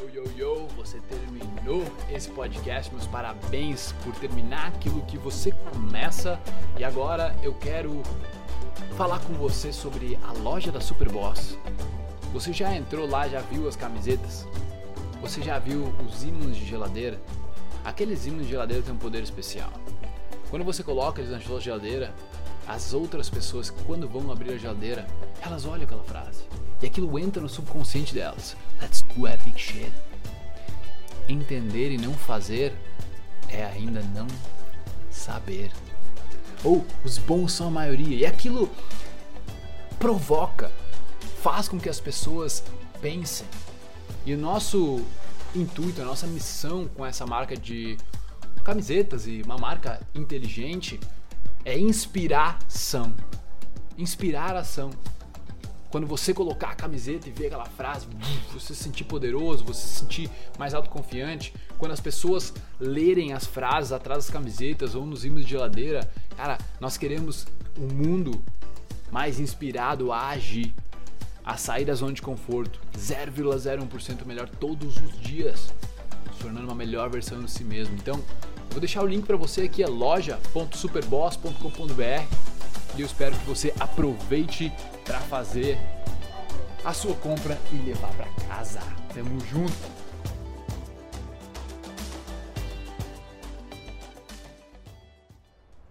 [0.00, 2.90] Yo, yo, yo, você terminou esse podcast.
[2.90, 6.40] Meus parabéns por terminar aquilo que você começa.
[6.78, 8.02] E agora eu quero
[8.96, 11.58] falar com você sobre a loja da Superboss.
[12.32, 14.46] Você já entrou lá, já viu as camisetas?
[15.20, 17.20] Você já viu os ímãs de geladeira?
[17.84, 19.70] Aqueles ímãs de geladeira têm um poder especial.
[20.48, 22.14] Quando você coloca eles na sua geladeira,
[22.66, 25.06] as outras pessoas, quando vão abrir a geladeira,
[25.42, 26.44] elas olham aquela frase.
[26.82, 28.56] E aquilo entra no subconsciente delas.
[28.80, 29.92] Let's do epic shit.
[31.28, 32.74] Entender e não fazer
[33.48, 34.26] é ainda não
[35.10, 35.70] saber.
[36.64, 38.16] Ou os bons são a maioria.
[38.16, 38.70] E aquilo
[39.98, 40.70] provoca,
[41.42, 42.62] faz com que as pessoas
[43.00, 43.46] pensem.
[44.24, 45.04] E o nosso
[45.54, 47.98] intuito, a nossa missão com essa marca de
[48.64, 51.00] camisetas e uma marca inteligente
[51.64, 53.12] é inspiração.
[53.98, 54.90] Inspirar ação.
[55.90, 58.06] Quando você colocar a camiseta e ver aquela frase,
[58.52, 61.52] você se sentir poderoso, você se sentir mais autoconfiante.
[61.78, 66.58] Quando as pessoas lerem as frases atrás das camisetas ou nos ímãs de geladeira, cara,
[66.80, 68.42] nós queremos um mundo
[69.10, 70.72] mais inspirado a agir,
[71.44, 75.74] a sair da zona de conforto, 0,01% melhor todos os dias,
[76.32, 77.96] se tornando uma melhor versão de si mesmo.
[77.96, 78.22] Então,
[78.70, 82.24] Vou deixar o link para você aqui, é loja.superboss.com.br
[82.96, 84.72] e eu espero que você aproveite
[85.10, 85.76] para fazer
[86.84, 88.78] a sua compra e levar para casa.
[89.12, 89.72] Tamo junto!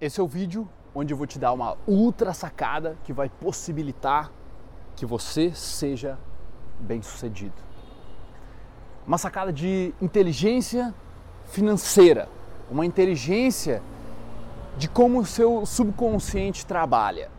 [0.00, 4.30] Esse é o vídeo onde eu vou te dar uma ultra sacada que vai possibilitar
[4.94, 6.16] que você seja
[6.78, 7.56] bem sucedido.
[9.04, 10.94] Uma sacada de inteligência
[11.46, 12.28] financeira
[12.70, 13.82] uma inteligência
[14.76, 17.37] de como o seu subconsciente trabalha.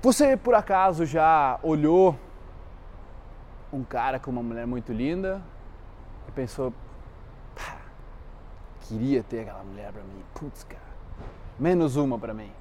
[0.00, 2.16] Você por acaso já olhou
[3.72, 5.42] um cara com uma mulher muito linda
[6.28, 6.72] e pensou,
[8.82, 10.80] queria ter aquela mulher para mim, putz, cara,
[11.58, 12.52] menos uma para mim.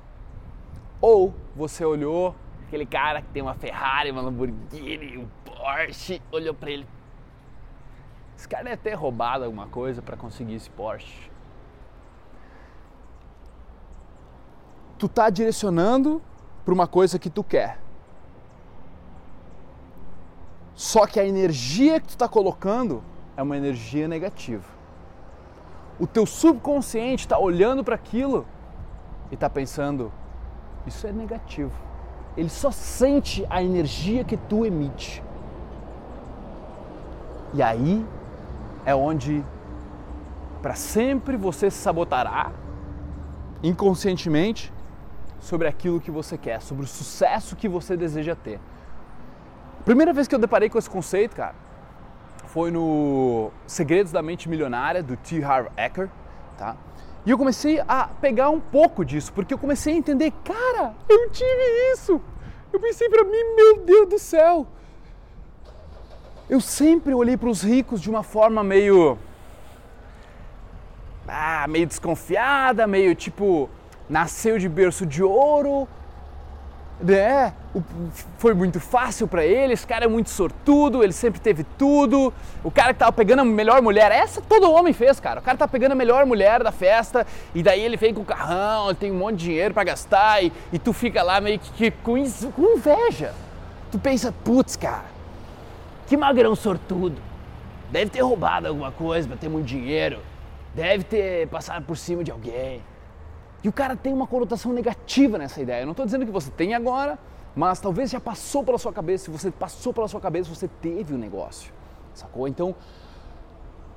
[0.99, 2.33] Ou você olhou
[2.65, 6.87] aquele cara que tem uma Ferrari, uma Lamborghini, um Porsche, olhou para ele,
[8.35, 11.29] esse cara deve ter roubado alguma coisa para conseguir esse Porsche.
[14.97, 16.19] Tu tá direcionando
[16.67, 17.79] para uma coisa que tu quer.
[20.75, 23.01] Só que a energia que tu está colocando
[23.37, 24.65] é uma energia negativa.
[25.97, 28.45] O teu subconsciente está olhando para aquilo
[29.31, 30.11] e está pensando:
[30.85, 31.71] isso é negativo.
[32.35, 35.23] Ele só sente a energia que tu emite.
[37.53, 38.05] E aí
[38.85, 39.41] é onde
[40.61, 42.51] para sempre você se sabotará
[43.63, 44.73] inconscientemente
[45.39, 48.59] sobre aquilo que você quer, sobre o sucesso que você deseja ter.
[49.85, 51.55] Primeira vez que eu deparei com esse conceito, cara,
[52.45, 55.43] foi no Segredos da Mente Milionária do T.
[55.43, 56.09] Harv Eker,
[56.57, 56.75] tá?
[57.25, 61.29] E eu comecei a pegar um pouco disso, porque eu comecei a entender, cara, eu
[61.29, 62.21] tive isso.
[62.71, 64.67] Eu pensei para mim, meu Deus do céu,
[66.49, 69.17] eu sempre olhei para os ricos de uma forma meio.
[71.27, 73.69] Ah, meio desconfiada, meio tipo,
[74.09, 75.87] nasceu de berço de ouro,
[76.99, 77.53] né?
[78.37, 82.33] Foi muito fácil para ele, esse cara é muito sortudo, ele sempre teve tudo.
[82.63, 85.39] O cara que tava pegando a melhor mulher, essa todo homem fez, cara.
[85.39, 88.25] O cara tá pegando a melhor mulher da festa e daí ele vem com o
[88.25, 91.59] carrão, ele tem um monte de dinheiro para gastar e, e, tu fica lá meio
[91.59, 92.15] que, que com,
[92.51, 93.33] com inveja.
[93.91, 95.05] Tu pensa, putz, cara,
[96.07, 97.21] que magrão sortudo.
[97.91, 100.19] Deve ter roubado alguma coisa para ter muito dinheiro.
[100.75, 102.81] Deve ter passado por cima de alguém.
[103.63, 105.81] E o cara tem uma conotação negativa nessa ideia.
[105.81, 107.17] Eu não estou dizendo que você tem agora,
[107.55, 109.25] mas talvez já passou pela sua cabeça.
[109.25, 111.73] Se você passou pela sua cabeça, você teve o um negócio.
[112.13, 112.47] Sacou?
[112.47, 112.75] Então,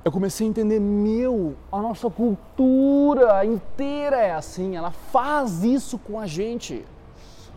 [0.03, 6.19] eu comecei a entender, meu, a nossa cultura inteira é assim, ela faz isso com
[6.19, 6.83] a gente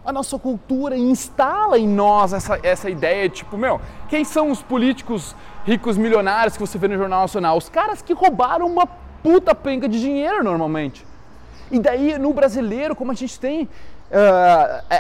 [0.05, 5.35] a nossa cultura instala em nós essa, essa ideia, tipo, meu, quem são os políticos
[5.65, 7.57] ricos milionários que você vê no Jornal Nacional?
[7.57, 11.07] Os caras que roubaram uma puta penca de dinheiro normalmente.
[11.75, 13.69] E daí, no brasileiro, como a gente tem uh,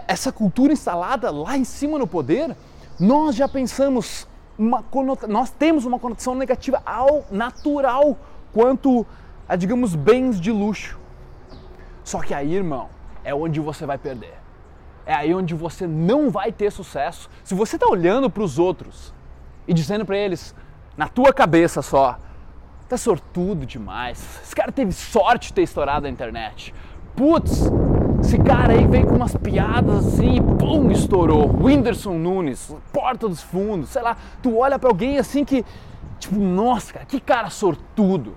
[0.09, 2.57] essa cultura instalada lá em cima no poder,
[2.99, 4.27] nós já pensamos,
[4.59, 4.85] uma
[5.29, 8.19] nós temos uma conotação negativa ao natural
[8.53, 9.07] quanto
[9.49, 10.99] a, digamos, bens de luxo.
[12.03, 12.89] Só que aí, irmão,
[13.23, 14.45] é onde você vai perder
[15.07, 17.29] é aí onde você não vai ter sucesso.
[17.43, 19.13] Se você está olhando para os outros
[19.69, 20.55] e dizendo para eles,
[20.97, 22.19] na tua cabeça só,
[22.95, 24.25] tá sortudo demais.
[24.43, 26.73] Esse cara teve sorte de ter estourado a internet.
[27.17, 27.71] Putz,
[28.21, 31.51] Esse cara aí veio com umas piadas assim, pum, estourou.
[31.61, 34.17] Whindersson Nunes, Porta dos Fundos, sei lá.
[34.43, 35.65] Tu olha para alguém assim que,
[36.19, 38.35] tipo, nossa, cara, que cara sortudo.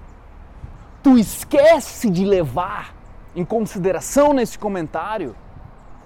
[1.04, 2.96] Tu esquece de levar
[3.36, 5.36] em consideração nesse comentário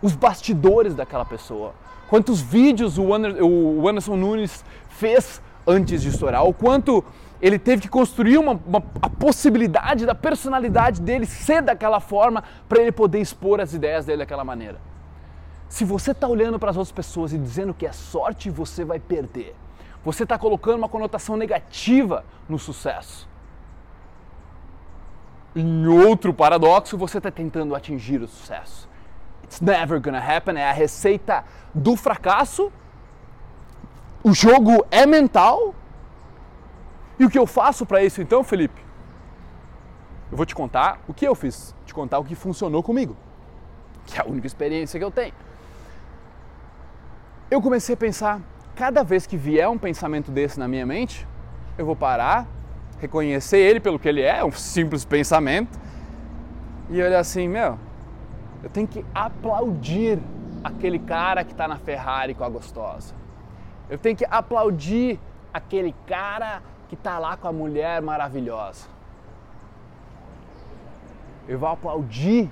[0.01, 1.74] os bastidores daquela pessoa.
[2.09, 7.04] Quantos vídeos o Anderson Nunes fez antes de estourar, o quanto
[7.41, 12.81] ele teve que construir uma, uma, a possibilidade da personalidade dele ser daquela forma para
[12.81, 14.79] ele poder expor as ideias dele daquela maneira.
[15.67, 18.99] Se você está olhando para as outras pessoas e dizendo que é sorte, você vai
[18.99, 19.55] perder.
[20.03, 23.27] Você está colocando uma conotação negativa no sucesso.
[25.55, 28.87] Em outro paradoxo, você está tentando atingir o sucesso.
[29.44, 32.71] It's never gonna happen é a receita do fracasso.
[34.23, 35.73] O jogo é mental,
[37.21, 38.81] e o que eu faço para isso então, Felipe?
[40.31, 43.15] Eu vou te contar o que eu fiz, te contar o que funcionou comigo,
[44.07, 45.31] que é a única experiência que eu tenho.
[47.51, 48.41] Eu comecei a pensar,
[48.75, 51.27] cada vez que vier um pensamento desse na minha mente,
[51.77, 52.47] eu vou parar,
[53.00, 55.79] reconhecer ele pelo que ele é, um simples pensamento,
[56.89, 57.77] e olhar assim, meu,
[58.63, 60.18] eu tenho que aplaudir
[60.63, 63.13] aquele cara que está na Ferrari com a gostosa.
[63.88, 65.19] Eu tenho que aplaudir
[65.53, 68.85] aquele cara que está lá com a mulher maravilhosa.
[71.47, 72.51] Eu vou aplaudir,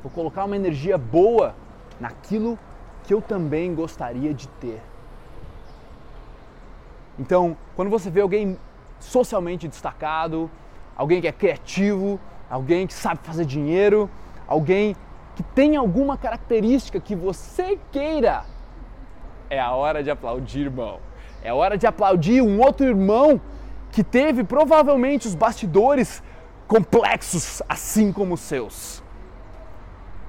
[0.00, 1.52] vou colocar uma energia boa
[1.98, 2.56] naquilo
[3.02, 4.80] que eu também gostaria de ter.
[7.18, 8.56] Então, quando você vê alguém
[9.00, 10.48] socialmente destacado,
[10.96, 14.08] alguém que é criativo, alguém que sabe fazer dinheiro,
[14.46, 14.94] alguém
[15.34, 18.44] que tem alguma característica que você queira,
[19.50, 21.00] é a hora de aplaudir, irmão.
[21.42, 23.40] É hora de aplaudir um outro irmão
[23.92, 26.22] que teve provavelmente os bastidores
[26.66, 29.02] complexos, assim como os seus.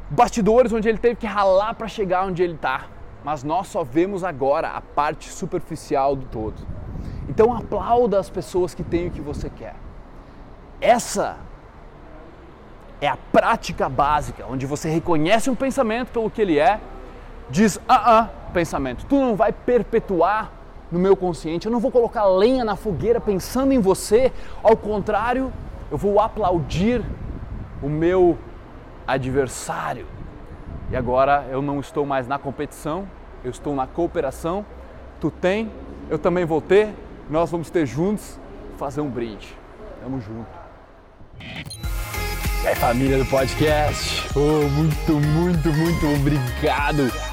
[0.09, 2.87] Bastidores onde ele teve que ralar para chegar onde ele está,
[3.23, 6.55] mas nós só vemos agora a parte superficial do todo.
[7.29, 9.75] Então aplauda as pessoas que têm o que você quer.
[10.81, 11.37] Essa
[12.99, 16.81] é a prática básica, onde você reconhece um pensamento pelo que ele é,
[17.49, 20.51] diz ah ah, pensamento, tu não vai perpetuar
[20.93, 24.31] no meu consciente, eu não vou colocar lenha na fogueira pensando em você,
[24.61, 25.51] ao contrário,
[25.91, 27.03] eu vou aplaudir
[27.81, 28.37] o meu
[29.07, 30.05] adversário.
[30.91, 33.07] E agora eu não estou mais na competição,
[33.43, 34.63] eu estou na cooperação.
[35.19, 35.71] Tu tem,
[36.09, 36.93] eu também vou ter,
[37.27, 38.39] nós vamos ter juntos
[38.77, 39.57] fazer um brinde.
[40.01, 40.63] Tamo junto.
[42.63, 47.32] E aí, família do podcast, oh, muito, muito, muito obrigado